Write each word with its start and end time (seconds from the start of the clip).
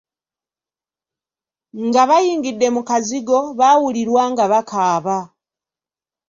Nga 1.85 2.01
bayingidde 2.09 2.67
mu 2.75 2.81
kazigo, 2.89 3.39
baawulirwa 3.57 4.23
nga 4.31 4.45
bakaaba. 4.51 5.17